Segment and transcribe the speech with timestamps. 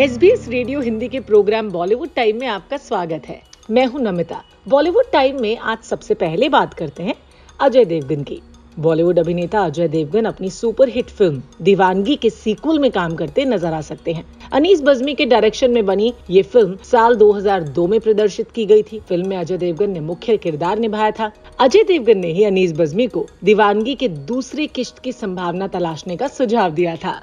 [0.00, 3.40] S B S radio Hindi के programme Bollywood time में आपका स्वागत है।
[3.70, 7.14] मैं हूँ नमिता। बॉलीवुड टाइम में आज सबसे पहले बात करते हैं
[7.60, 8.40] अजय देवगन की।
[8.76, 13.80] बॉलीवुड अभिनेता अजय देवगन अपनी सुपरहिट फ़िल्म दीवानगी के सीक्वल में काम करते नज़र आ
[13.80, 18.66] सकते हैं। अनीस बजमी के डायरेक्शन में बनी ये फ़िल्म साल 2002 में प्रदर्शित की
[18.66, 22.44] गई थी। फ़िल्म में अजय देवगन ने मुख्य किरदार निभाया था। अजय देवगन ने ही
[22.44, 27.20] अनीस बजमी को दीवानगी के दूसरी किश्त की संभावना तलाशने का सुझाव दिया था।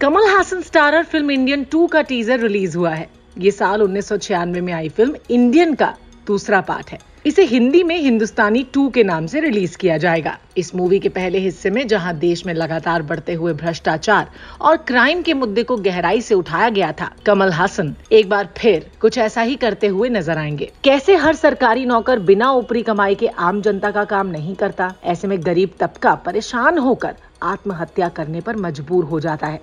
[0.00, 4.16] Kamal Haasan starrer film Indian two का टीजर रिलीज़ हुआ है। ये साल उन्नीस सौ
[4.16, 5.94] छियानवे में आई फ़िल्म इंडियन का
[6.26, 10.74] दूसरा पार्ट है। इसे हिंदी में हिंदुस्तानी टू के नाम से रिलीज़ किया जाएगा। इस
[10.74, 15.34] मूवी के पहले हिस्से में जहाँ देश में लगातार बढ़ते हुए भ्रष्टाचार और क्राइम के
[15.34, 19.56] मुद्दे को गहराई से उठाया गया था कमल हासन एक बार फिर कुछ ऐसा ही
[19.56, 24.04] करते हुए नज़र आएँगे। कैसे हर सरकारी नौकर बिना ऊपरी कमाई के आम जनता का
[24.04, 24.92] काम नहीं करता?
[25.04, 29.60] ऐसे में गरीब तबका परेशान होकर आत्महत्या करने पर मजबूर हो जाता है।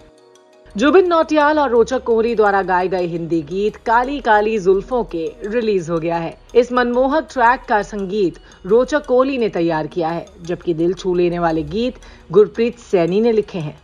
[0.77, 5.91] जुबिन नौटियाल और रोचक कोहरी द्वारा गाए गए हिंदी गीत काली काली जुल्फों के रिलीज़
[5.91, 10.73] हो गया है। इस मनमोहक ट्रैक का संगीत रोचक कोहली ने तैयार किया है, जबकि
[10.73, 11.99] दिल छू लेने वाले गीत
[12.31, 13.77] गुरप्रीत सैनी ने लिखे हैं।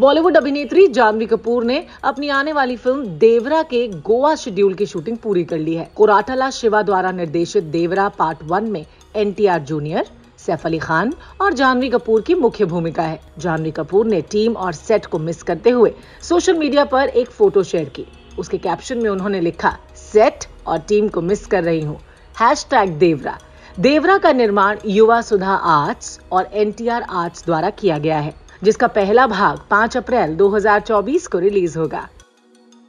[0.00, 5.16] बॉलीवुड अभिनेत्री जानवी कपूर ने अपनी आने वाली फ़िल्म देवरा के गोवा शेड्यूल की शूटिंग
[5.18, 8.84] पूरी कर ली है। कोराटला शिवा द्वारा निर्देशित देवरा पार्ट वन में
[9.14, 10.06] एनटीआर जूनियर
[10.38, 14.72] सैफ अली खान और जानवी कपूर की मुख्य भूमिका है। जानवी कपूर ने टीम और
[14.72, 18.06] सेट को मिस करते हुए सोशल मीडिया पर एक फ़ोटो शेयर की।
[18.38, 22.00] उसके कैप्शन में उन्होंने लिखा सेट और टीम को मिस कर रही हूँ।
[22.34, 23.38] हैश देवरा।
[23.80, 29.26] देवरा का निर्माण युवा सुधा आर्ट्स और एनटीआर आर्ट्स द्वारा किया गया है। जिसका पहला
[29.26, 32.08] भाग 5 अप्रैल 2024 को रिलीज़ होगा।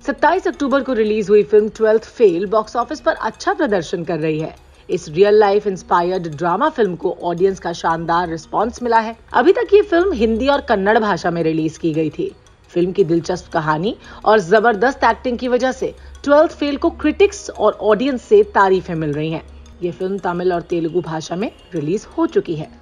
[0.03, 4.39] 27 अक्टूबर को रिलीज़ हुई film twelfth fail box office पर अच्छा प्रदर्शन कर रही
[4.39, 4.55] है।
[4.89, 9.73] इस real life inspired drama film को ऑडियंस का शानदार रिस्पांस मिला है। अभी तक
[9.73, 12.31] ये फ़िल्म हिंदी और कन्नड़ भाषा में रिलीज़ की गई थी।
[12.71, 13.95] फ़िल्म की दिलचस्प कहानी
[14.25, 15.93] और ज़बरदस्त एक्टिंग की वजह से
[16.23, 19.43] ट्वेल्थ फेल को क्रिटिक्स और ऑडियंस से तारीफें मिल रही हैं।
[19.83, 22.80] ये फ़िल्म तमिल और तेलुगु भाषा में रिलीज़ हो चुकी है।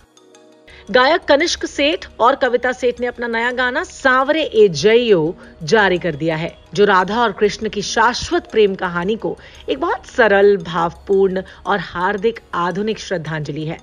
[0.92, 6.16] गायक कनिष्क सेठ और कविता सेठ ने अपना नया गाना सांवरे ए जइयो जारी कर
[6.16, 9.38] दिया है, जो राधा और कृष्ण की शाश्वत प्रेम कहानी को
[9.70, 13.78] एक बहुत सरल, भावपूर्ण और हार्दिक आधुनिक श्रद्धांजलि है।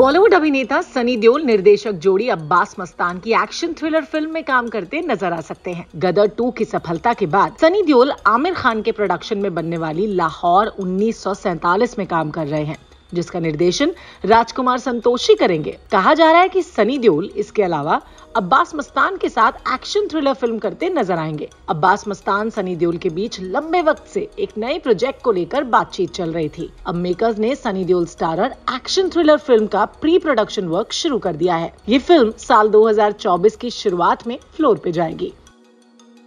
[0.00, 5.00] बॉलीवुड अभिनेता सनी देओल, निर्देशक जोड़ी अब्बास मस्तान की एक्शन थ्रिलर फ़िल्म में काम करते
[5.00, 8.92] नज़र आ सकते हैं। गदर टू की सफलता के बाद सनी देओल आमिर खान के
[8.92, 12.76] प्रोडक्शन में बनने वाली लाहौर उन्नीस सौ सैंतालीस में काम कर रहे हैं।
[13.14, 13.92] जिसका निर्देशन
[14.24, 18.00] राजकुमार संतोषी करेंगे। कहा जा रहा है कि सनी देओल इसके अलावा
[18.36, 23.08] अब्बास मस्तान के साथ एक्शन थ्रिलर फ़िल्म करते नज़र आएँगे। अब्बास मस्तान, सनी देओल के
[23.08, 27.38] बीच लंबे वक्त से एक नए प्रोजेक्ट को लेकर बातचीत चल रही थी। अब मेकर्स
[27.38, 31.72] ने Sunny Deol starrer action thriller film का प्री प्रोडक्शन वर्क शुरू कर दिया है।
[31.88, 35.32] ये फ़िल्म साल 2024 की शुरुआत में फ्लोर पे जाएगी।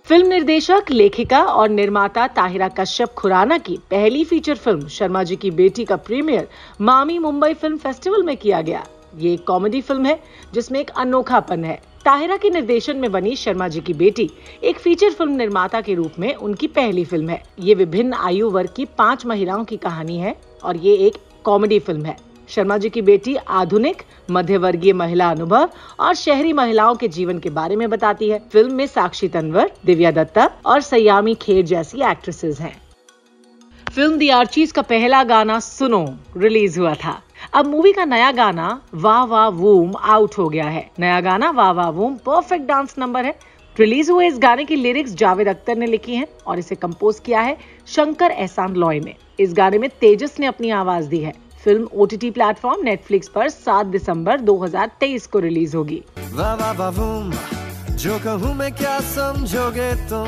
[0.07, 5.51] फ़िल्म निर्देशक, लेखिका और निर्माता ताहिरा कश्यप खुराना की पहली फीचर फ़िल्म शर्मा जी की
[5.51, 6.47] बेटी का प्रीमियर
[6.81, 8.83] मामी मुंबई फ़िल्म फेस्टिवल में किया गया।
[9.17, 10.19] ये एक कॉमेडी फ़िल्म है,
[10.53, 11.75] जिसमें एक अनोखापन है।
[12.05, 14.29] ताहिरा के निर्देशन में बनी शर्मा जी की बेटी
[14.63, 18.73] एक फीचर फ़िल्म निर्माता के रूप में उनकी पहली फ़िल्म है। ये विभिन्न आयु वर्ग
[18.75, 22.17] की पाँच महिलाओं की कहानी है और ये एक कॉमेडी फ़िल्म है।
[22.55, 24.01] शर्मा जी की बेटी आधुनिक
[24.31, 25.69] मध्य वर्गीय महिला अनुभव
[25.99, 30.11] और शहरी महिलाओं के जीवन के बारे में बताती है। फ़िल्म में साक्षी तनवर, दिव्या
[30.11, 32.75] दत्ता और सयामी खेर जैसी एक्ट्रेसेस हैं।
[33.91, 36.05] फ़िल्म दी आर्चीज का पहला गाना सुनो,
[36.37, 37.21] रिलीज़ हुआ था।
[37.53, 41.71] अब मूवी का नया गाना, वाह वाह वूम आउट हो गया है। नया गाना, वाह
[41.71, 43.35] वाह वूम परफेक्ट डांस नंबर है।
[43.75, 47.41] रिलीज़ हुए इस गाने की लिरिक्स जावेद अख्तर ने लिखी हैं और इसे कंपोज किया
[47.41, 47.57] है
[47.87, 52.05] शंकर एहसान लॉय ने। इस गाने में तेजस ने अपनी आवाज़ दी है। Film O
[52.05, 56.01] T T platform Netflix पर 7 दिसंबर 2023 को रिलीज़ होगी।
[57.97, 60.27] जो कहूँ मैं क्या समझोगे तुम?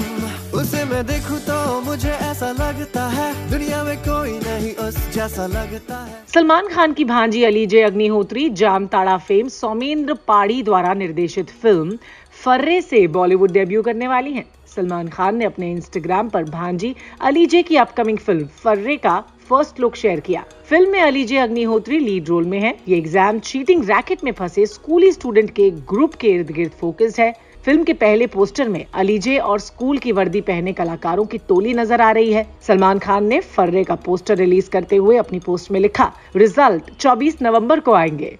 [0.60, 5.98] उसे मैं देखूँ तो मुझे ऐसा लगता है दुनिया में कोई नहीं उस जैसा लगता
[5.98, 11.98] है। सलमान खान की भांजी अली जे अग्निहोत्री जामताड़ा फेम सौमेंद्र पाड़ी द्वारा निर्देशित फ़िल्म
[12.44, 14.46] फर्रे से बॉलीवुड डेब्यू करने वाली हैं।
[14.76, 19.80] सलमान खान ने अपने इंस्टाग्राम पर भांजी अली जे की अपकमिंग फ़िल्म फर्रे का फ़र्स्ट
[19.80, 23.84] लुक शेयर किया। फ़िल्म में Alizeh Agnihotri lead role में है। ये एग्ज़ाम चीटिंग
[23.84, 27.34] रैकेट में फंसे स्कूली स्टूडेंट के ग्रुप के इर्द गिर्द फोकस्ड है।
[27.66, 32.02] फ़िल्म के पहले पोस्टर में अलीजे और स्कूल की वर्दी पहने कलाकारों की टोली नज़र
[32.02, 35.80] आ रही है। सलमान खान ने फर्रे का पोस्टर रिलीज़ करते हुए अपनी पोस्ट में
[35.80, 38.38] लिखा रिज़ल्ट 24 नवंबर को आएँगे.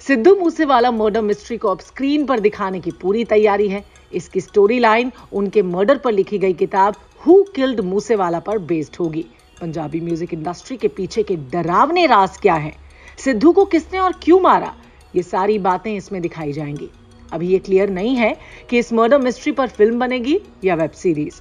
[0.00, 4.78] सिद्धू मूसेवाला मर्डर मिस्ट्री को अब स्क्रीन पर दिखाने की पूरी तैयारी है। इसकी स्टोरी
[4.78, 6.94] लाइन उनके मर्डर पर लिखी गई किताब
[7.26, 9.24] हु किल्ड मूसेवाला पर बेस्ड होगी।
[9.60, 12.72] पंजाबी म्यूज़िक इंडस्ट्री के पीछे के डरावने राज क्या है?
[13.18, 14.74] सिद्धू को किसने और क्यों मारा?
[15.16, 16.90] ये सारी बातें इसमें दिखाई जाएँगी।
[17.32, 18.36] अभी ये क्लियर नहीं है
[18.70, 21.40] कि इस मर्डर मिस्ट्री पर फ़िल्म बनेगी या वेब सीरीज़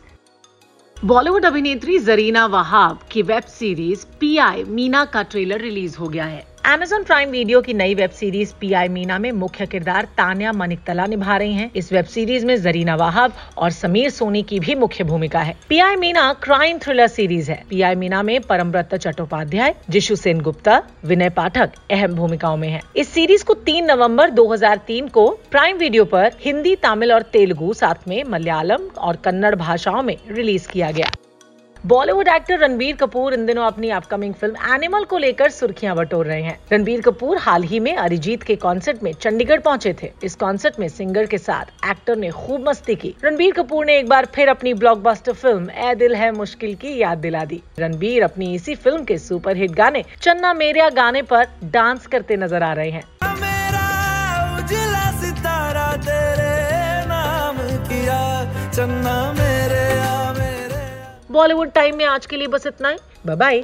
[0.98, 6.45] बॉलीवुड अभिनेत्री जरीना वहाब की वेब सीरीज़ पीआई मीना का ट्रेलर रिलीज़ हो गया है।
[6.63, 11.06] Amazon प्राइम वीडियो की नई web series P I Meena में मुख्य किरदार तान्या मनिकतला
[11.06, 15.04] निभा रही हैं। इस वेब सीरीज़ में जरीना वाहब और समीर सोनी की भी मुख्य
[15.04, 19.75] भूमिका है। P I Meena crime thriller series है। पी आई मीना में परमव्रत चट्टोपाध्याय,
[19.89, 25.07] जिशु सेन गुप्ता विनय पाठक अहम भूमिकाओं में है। इस सीरीज़ को 3 नवंबर 2003
[25.07, 30.18] को प्राइम वीडियो पर हिंदी, तमिल और तेलुगु साथ में मलयालम और कन्नड़ भाषाओं में
[30.31, 31.12] रिलीज़ किया गया।
[31.86, 36.42] बॉलीवुड एक्टर रणबीर कपूर इन दिनों अपनी अपकमिंग फ़िल्म एनिमल को लेकर सुर्खियाँ बटोर रहे
[36.42, 40.80] हैं। रणबीर कपूर हाल ही में अरिजीत के कॉन्सर्ट में चंडीगढ़ पहुँचे थे। इस कॉन्सर्ट
[40.80, 44.50] में सिंगर के साथ एक्टर ने खूब मस्ती की। रणबीर कपूर ने एक बार फिर
[44.50, 49.04] अपनी ब्लॉकबस्टर फ़िल्म ए दिल है मुश्किल की याद दिला दी। रणबीर अपनी इसी फ़िल्म
[49.04, 53.04] के सुपरहिट गाने चन्ना मेरिया गाने पर डांस करते नज़र आ रहे हैं।
[58.72, 59.43] चन्ना
[61.34, 62.98] बॉलीवुड टाइम में आज के लिए बस इतना ही।
[63.28, 63.64] बाय